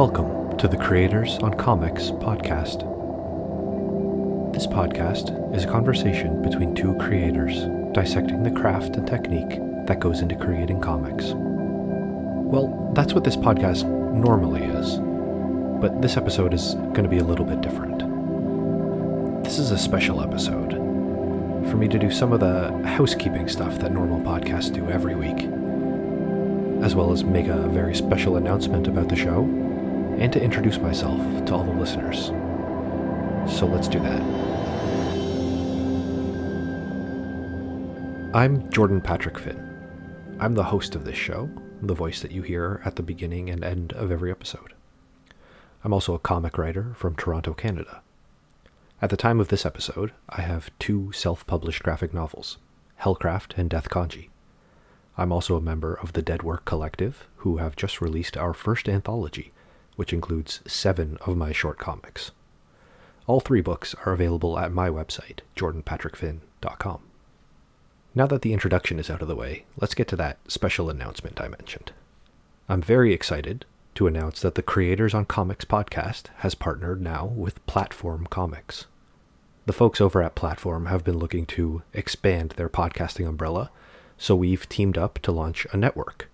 [0.00, 2.80] Welcome to the Creators on Comics podcast.
[4.54, 10.22] This podcast is a conversation between two creators dissecting the craft and technique that goes
[10.22, 11.34] into creating comics.
[11.34, 14.96] Well, that's what this podcast normally is,
[15.82, 17.98] but this episode is going to be a little bit different.
[19.44, 20.72] This is a special episode
[21.68, 25.42] for me to do some of the housekeeping stuff that normal podcasts do every week,
[26.82, 29.59] as well as make a very special announcement about the show
[30.20, 32.26] and to introduce myself to all the listeners.
[33.50, 34.20] So let's do that.
[38.34, 39.66] I'm Jordan Patrick Finn.
[40.38, 41.50] I'm the host of this show,
[41.82, 44.74] the voice that you hear at the beginning and end of every episode.
[45.82, 48.02] I'm also a comic writer from Toronto, Canada.
[49.00, 52.58] At the time of this episode, I have two self published graphic novels
[53.00, 54.28] Hellcraft and Death Kanji.
[55.16, 58.88] I'm also a member of the Dead Work Collective, who have just released our first
[58.88, 59.52] anthology,
[60.00, 62.30] which includes seven of my short comics.
[63.26, 67.02] All three books are available at my website, jordanpatrickfinn.com.
[68.14, 71.38] Now that the introduction is out of the way, let's get to that special announcement
[71.38, 71.92] I mentioned.
[72.66, 77.66] I'm very excited to announce that the Creators on Comics podcast has partnered now with
[77.66, 78.86] Platform Comics.
[79.66, 83.70] The folks over at Platform have been looking to expand their podcasting umbrella,
[84.16, 86.29] so we've teamed up to launch a network.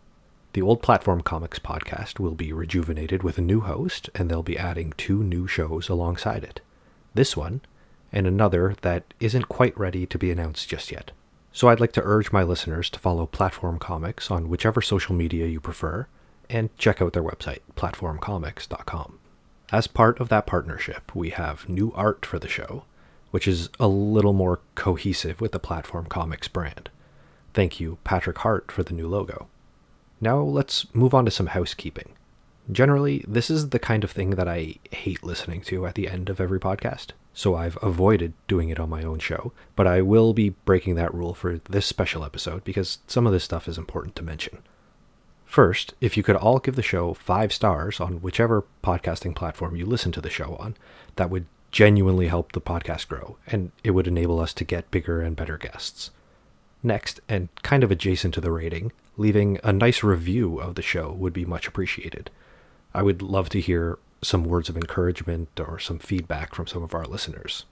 [0.57, 4.57] The old Platform Comics podcast will be rejuvenated with a new host, and they'll be
[4.57, 6.63] adding two new shows alongside it.
[7.13, 7.61] This one,
[8.11, 11.11] and another that isn't quite ready to be announced just yet.
[11.53, 15.47] So I'd like to urge my listeners to follow Platform Comics on whichever social media
[15.47, 16.07] you prefer,
[16.49, 19.19] and check out their website, platformcomics.com.
[19.71, 22.85] As part of that partnership, we have new art for the show,
[23.31, 26.89] which is a little more cohesive with the Platform Comics brand.
[27.53, 29.49] Thank you, Patrick Hart, for the new logo.
[30.21, 32.15] Now let's move on to some housekeeping.
[32.71, 36.29] Generally, this is the kind of thing that I hate listening to at the end
[36.29, 40.33] of every podcast, so I've avoided doing it on my own show, but I will
[40.33, 44.17] be breaking that rule for this special episode because some of this stuff is important
[44.17, 44.59] to mention.
[45.45, 49.87] First, if you could all give the show five stars on whichever podcasting platform you
[49.87, 50.77] listen to the show on,
[51.15, 55.21] that would genuinely help the podcast grow, and it would enable us to get bigger
[55.21, 56.11] and better guests.
[56.83, 61.13] Next, and kind of adjacent to the rating, leaving a nice review of the show
[61.13, 62.31] would be much appreciated.
[62.95, 66.95] I would love to hear some words of encouragement or some feedback from some of
[66.95, 67.65] our listeners.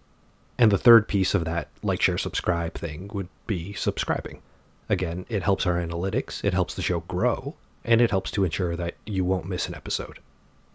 [0.59, 4.43] And the third piece of that like, share, subscribe thing would be subscribing.
[4.88, 8.76] Again, it helps our analytics, it helps the show grow, and it helps to ensure
[8.76, 10.19] that you won't miss an episode.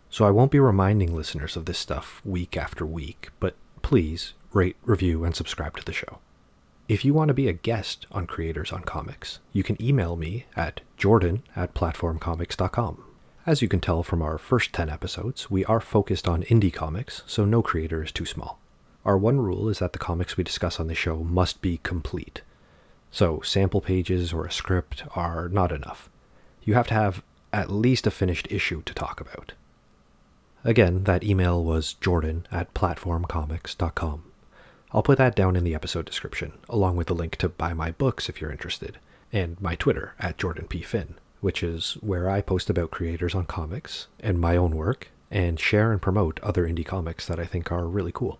[0.09, 4.75] So I won't be reminding listeners of this stuff week after week, but please rate,
[4.83, 6.19] review, and subscribe to the show.
[6.89, 10.45] If you want to be a guest on Creators on Comics, you can email me
[10.57, 13.03] at jordan at platformcomics.com.
[13.45, 17.23] As you can tell from our first 10 episodes, we are focused on indie comics,
[17.25, 18.59] so no creator is too small.
[19.05, 22.41] Our one rule is that the comics we discuss on the show must be complete.
[23.11, 26.09] So, sample pages or a script are not enough
[26.69, 29.53] you have to have at least a finished issue to talk about.
[30.63, 34.23] Again, that email was jordan at platformcomics.com.
[34.91, 37.91] I'll put that down in the episode description, along with the link to buy my
[37.91, 38.97] books if you're interested,
[39.31, 40.81] and my Twitter at Jordan P.
[40.81, 45.59] Finn, which is where I post about creators on comics and my own work, and
[45.59, 48.39] share and promote other indie comics that I think are really cool.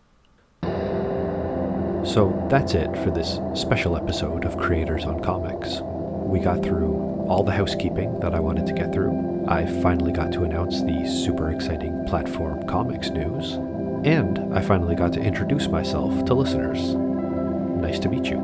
[2.03, 5.81] So that's it for this special episode of Creators on Comics.
[5.83, 6.95] We got through
[7.27, 9.45] all the housekeeping that I wanted to get through.
[9.47, 13.59] I finally got to announce the super exciting platform comics news,
[14.05, 16.95] and I finally got to introduce myself to listeners.
[16.95, 18.39] Nice to meet you.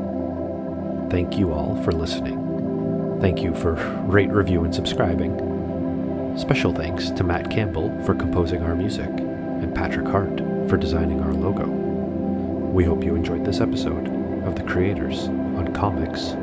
[1.10, 3.18] Thank you all for listening.
[3.20, 3.74] Thank you for
[4.06, 6.36] rate, review, and subscribing.
[6.38, 11.32] Special thanks to Matt Campbell for composing our music, and Patrick Hart for designing our
[11.32, 11.64] logo.
[11.66, 14.08] We hope you enjoyed this episode
[14.44, 16.36] of the Creators on Comics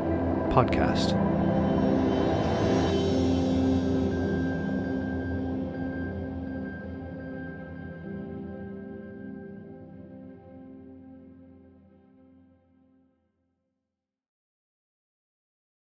[0.50, 1.33] podcast.